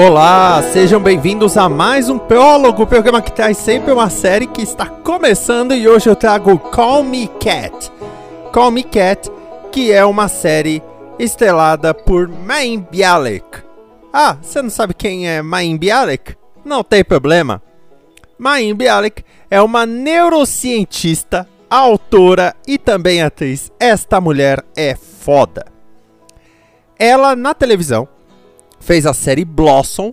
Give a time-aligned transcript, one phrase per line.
[0.00, 4.86] Olá, sejam bem-vindos a mais um Prólogo, programa que traz sempre uma série que está
[4.86, 7.90] começando e hoje eu trago Call Me Cat.
[8.52, 9.28] Call Me Cat,
[9.72, 10.80] que é uma série
[11.18, 13.44] estrelada por Mayim Bialik.
[14.12, 16.36] Ah, você não sabe quem é Mayim Bialik?
[16.64, 17.60] Não tem problema.
[18.38, 23.72] Mayim Bialik é uma neurocientista, autora e também atriz.
[23.80, 25.66] Esta mulher é foda.
[26.96, 28.06] Ela na televisão
[28.80, 30.12] fez a série Blossom,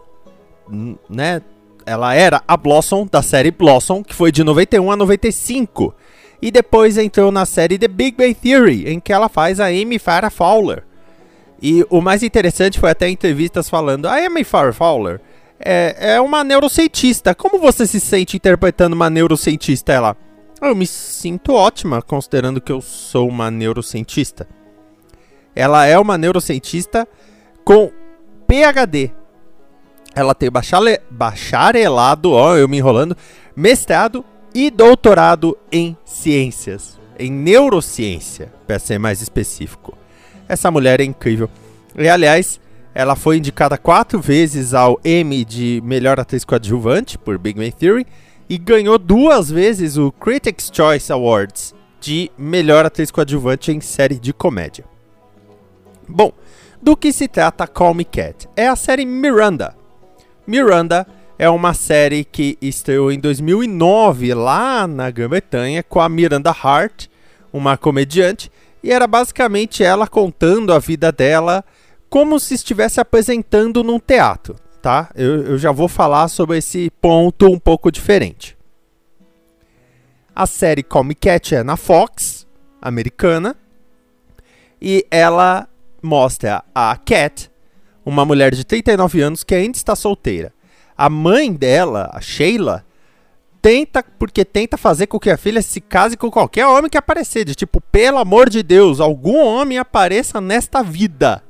[1.09, 1.41] né?
[1.85, 5.93] Ela era a Blossom da série Blossom, que foi de 91 a 95.
[6.41, 9.99] E depois entrou na série The Big Bang Theory, em que ela faz a Amy
[9.99, 10.83] Farrah Fowler.
[11.61, 15.21] E o mais interessante foi até entrevistas falando: a Amy Farrah Fowler
[15.59, 17.33] é, é uma neurocientista.
[17.33, 19.93] Como você se sente interpretando uma neurocientista?
[19.93, 20.17] Ela,
[20.61, 24.47] eu me sinto ótima, considerando que eu sou uma neurocientista.
[25.55, 27.07] Ela é uma neurocientista
[27.63, 27.91] com
[28.47, 29.11] PhD.
[30.15, 33.17] Ela tem bachale, bacharelado, ó, eu me enrolando,
[33.55, 39.97] mestrado e doutorado em ciências, em neurociência, para ser mais específico.
[40.47, 41.49] Essa mulher é incrível.
[41.97, 42.59] E aliás,
[42.93, 48.07] ela foi indicada quatro vezes ao Emmy de melhor atriz coadjuvante por Big Bang Theory
[48.47, 54.31] e ganhou duas vezes o Critics' Choice Awards de melhor atriz coadjuvante em série de
[54.31, 54.85] comédia.
[56.07, 56.31] Bom,
[56.85, 58.47] do que se trata Call Me Cat?
[58.55, 59.75] É a série Miranda.
[60.45, 67.07] Miranda é uma série que estreou em 2009 lá na Grã-Bretanha com a Miranda Hart,
[67.51, 68.51] uma comediante,
[68.83, 71.65] e era basicamente ela contando a vida dela
[72.07, 75.09] como se estivesse apresentando num teatro, tá?
[75.15, 78.55] Eu, eu já vou falar sobre esse ponto um pouco diferente.
[80.35, 82.45] A série Call Me Cat é na Fox,
[82.79, 83.55] americana,
[84.79, 85.67] e ela
[86.05, 87.51] mostra a Cat,
[88.05, 90.53] uma mulher de 39 anos que ainda está solteira.
[90.97, 92.85] A mãe dela, a Sheila,
[93.61, 97.43] tenta porque tenta fazer com que a filha se case com qualquer homem que aparecer,
[97.43, 101.43] de tipo, pelo amor de Deus, algum homem apareça nesta vida.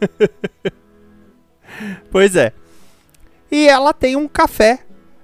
[2.12, 2.52] pois é.
[3.50, 4.80] E ela tem um café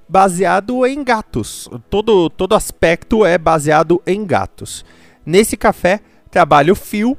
[0.08, 1.68] baseado em gatos.
[1.88, 4.84] Todo todo aspecto é baseado em gatos.
[5.24, 7.16] Nesse café trabalha o Phil,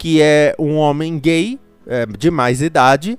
[0.00, 3.18] que é um homem gay é, de mais idade.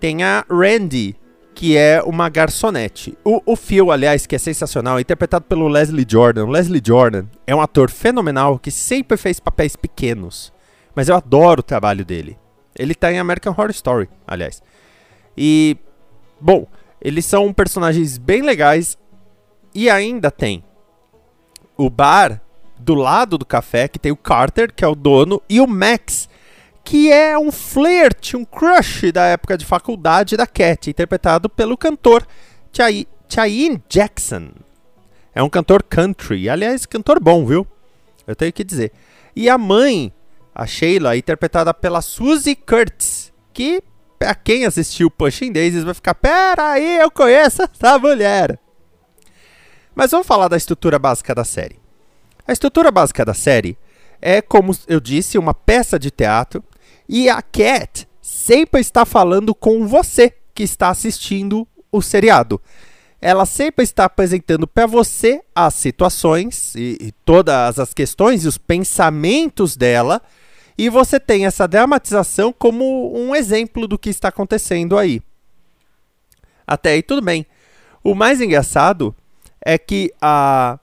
[0.00, 1.14] Tem a Randy,
[1.54, 3.14] que é uma garçonete.
[3.22, 6.46] O, o Phil, aliás, que é sensacional, é interpretado pelo Leslie Jordan.
[6.46, 10.50] O Leslie Jordan é um ator fenomenal que sempre fez papéis pequenos.
[10.94, 12.38] Mas eu adoro o trabalho dele.
[12.74, 14.62] Ele tá em American Horror Story, aliás.
[15.36, 15.76] E,
[16.40, 16.66] bom,
[17.02, 18.96] eles são personagens bem legais.
[19.74, 20.64] E ainda tem
[21.76, 22.40] o bar
[22.84, 26.28] do lado do café, que tem o Carter, que é o dono, e o Max,
[26.84, 32.26] que é um flirt, um crush da época de faculdade da Cat, interpretado pelo cantor
[32.70, 34.50] Chain Jackson.
[35.34, 37.66] É um cantor country, aliás, cantor bom, viu?
[38.26, 38.92] Eu tenho que dizer.
[39.34, 40.12] E a mãe,
[40.54, 43.82] a Sheila, interpretada pela Suzy Kurtz, que
[44.18, 48.58] pra quem assistiu Pushing Daisies vai ficar, pera aí, eu conheço essa mulher.
[49.94, 51.83] Mas vamos falar da estrutura básica da série.
[52.46, 53.78] A estrutura básica da série
[54.26, 56.64] é, como eu disse, uma peça de teatro
[57.06, 62.58] e a Cat sempre está falando com você que está assistindo o seriado.
[63.20, 68.56] Ela sempre está apresentando para você as situações e, e todas as questões e os
[68.56, 70.22] pensamentos dela,
[70.76, 75.20] e você tem essa dramatização como um exemplo do que está acontecendo aí.
[76.66, 77.44] Até aí tudo bem.
[78.02, 79.14] O mais engraçado
[79.60, 80.78] é que a,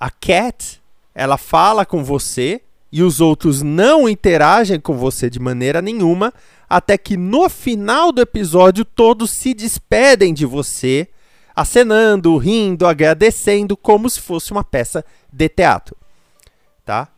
[0.00, 0.77] a Cat
[1.18, 2.60] ela fala com você
[2.92, 6.32] e os outros não interagem com você de maneira nenhuma,
[6.70, 11.08] até que no final do episódio todos se despedem de você,
[11.56, 15.96] acenando, rindo, agradecendo, como se fosse uma peça de teatro.
[16.84, 17.08] Tá?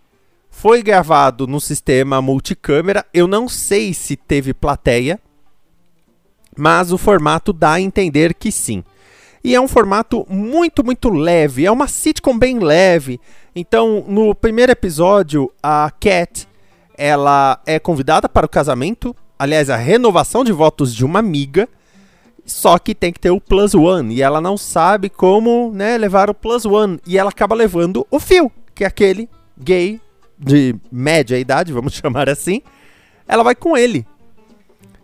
[0.48, 5.20] Foi gravado no sistema multicâmera, eu não sei se teve plateia,
[6.56, 8.82] mas o formato dá a entender que sim.
[9.42, 13.18] E é um formato muito, muito leve, é uma sitcom bem leve,
[13.54, 16.48] então, no primeiro episódio, a Cat
[16.96, 21.68] ela é convidada para o casamento, aliás, a renovação de votos de uma amiga,
[22.44, 26.28] só que tem que ter o plus one, e ela não sabe como né, levar
[26.28, 29.28] o plus one, e ela acaba levando o Phil, que é aquele
[29.58, 30.00] gay
[30.38, 32.60] de média idade, vamos chamar assim,
[33.26, 34.06] ela vai com ele.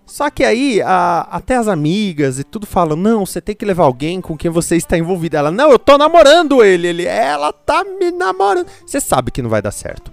[0.06, 3.84] Só que aí, a, até as amigas e tudo falam: não, você tem que levar
[3.84, 5.38] alguém com quem você está envolvida.
[5.38, 6.86] Ela, não, eu tô namorando ele.
[6.86, 8.68] Ele, ela tá me namorando.
[8.86, 10.12] Você sabe que não vai dar certo.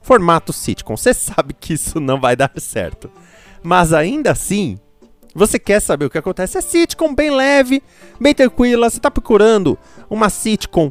[0.00, 3.08] Formato sitcom, você sabe que isso não vai dar certo.
[3.62, 4.76] Mas ainda assim,
[5.32, 6.58] você quer saber o que acontece?
[6.58, 7.80] É sitcom bem leve,
[8.20, 8.90] bem tranquila.
[8.90, 9.78] Você tá procurando
[10.10, 10.90] uma sitcom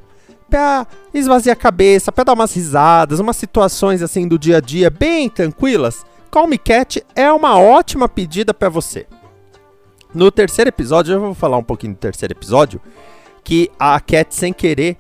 [0.50, 4.90] pra esvaziar a cabeça, pra dar umas risadas, umas situações assim do dia a dia
[4.90, 6.06] bem tranquilas.
[6.32, 9.06] Call Me Cat é uma ótima pedida para você.
[10.16, 12.80] No terceiro episódio, eu vou falar um pouquinho do terceiro episódio,
[13.44, 14.96] que a Cat, sem querer,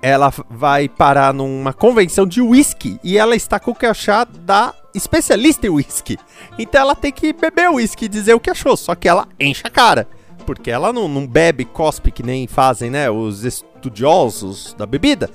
[0.00, 5.66] ela vai parar numa convenção de whisky e ela está com o crachá da especialista
[5.66, 6.16] em whisky.
[6.58, 9.62] Então ela tem que beber whisky e dizer o que achou, só que ela enche
[9.66, 10.08] a cara.
[10.46, 15.28] Porque ela não, não bebe cospe que nem fazem né, os estudiosos da bebida.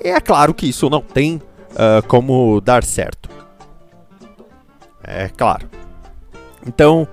[0.00, 1.42] E é claro que isso não tem
[1.72, 3.21] uh, como dar certo.
[5.04, 5.68] É claro.
[6.66, 7.06] Então,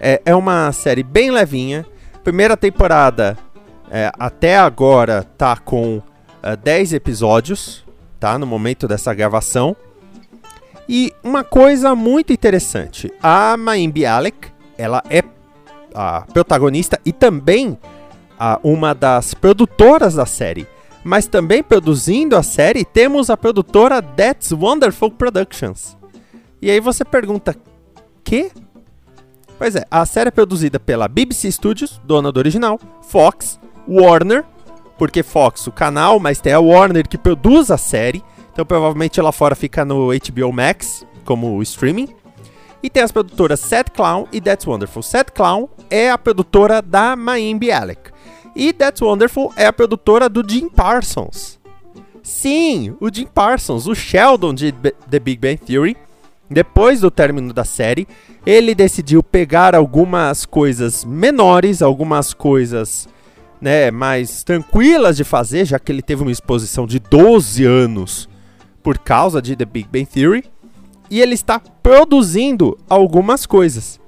[0.00, 1.86] é, é uma série bem levinha.
[2.22, 3.36] Primeira temporada,
[3.90, 7.84] é, até agora, tá com uh, 10 episódios,
[8.18, 8.38] tá?
[8.38, 9.76] No momento dessa gravação.
[10.88, 15.22] E uma coisa muito interessante: a Maimbi Alec, ela é
[15.94, 17.78] a protagonista e também
[18.38, 20.66] a, uma das produtoras da série.
[21.04, 25.96] Mas também produzindo a série, temos a produtora That's Wonderful Productions.
[26.64, 27.54] E aí você pergunta,
[28.24, 28.50] que?
[29.58, 34.46] Pois é, a série é produzida pela BBC Studios, dona do original, Fox, Warner,
[34.96, 39.30] porque Fox o canal, mas tem a Warner que produz a série, então provavelmente lá
[39.30, 42.08] fora fica no HBO Max como streaming.
[42.82, 45.02] E tem as produtoras Sad Clown e That's Wonderful.
[45.02, 48.10] Sad Clown é a produtora da Miami Alec.
[48.56, 51.60] E That's Wonderful é a produtora do Jim Parsons.
[52.22, 55.94] Sim, o Jim Parsons, o Sheldon de The Big Bang Theory,
[56.50, 58.06] depois do término da série,
[58.44, 63.08] ele decidiu pegar algumas coisas menores, algumas coisas
[63.60, 68.28] né, mais tranquilas de fazer, já que ele teve uma exposição de 12 anos
[68.82, 70.44] por causa de The Big Bang Theory,
[71.10, 73.98] e ele está produzindo algumas coisas.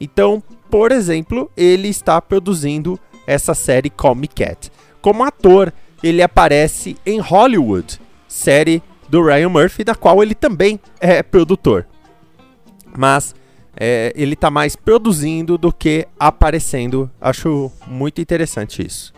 [0.00, 4.70] Então, por exemplo, ele está produzindo essa série Call Me Cat.
[5.00, 5.72] Como ator,
[6.02, 11.86] ele aparece em Hollywood, série do Ryan Murphy, da qual ele também é produtor.
[12.96, 13.34] Mas
[13.76, 17.10] é, ele está mais produzindo do que aparecendo.
[17.20, 19.12] Acho muito interessante isso.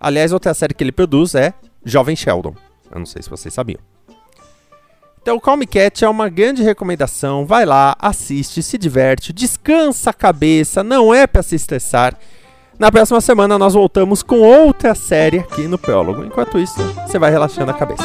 [0.00, 1.52] Aliás, outra série que ele produz é
[1.84, 2.54] Jovem Sheldon.
[2.90, 3.80] Eu não sei se vocês sabiam.
[5.20, 7.44] Então, Call Me Cat é uma grande recomendação.
[7.44, 12.16] Vai lá, assiste, se diverte, descansa a cabeça, não é para se estressar.
[12.78, 16.24] Na próxima semana nós voltamos com outra série aqui no Prólogo.
[16.24, 16.76] Enquanto isso,
[17.06, 18.04] você vai relaxando a cabeça.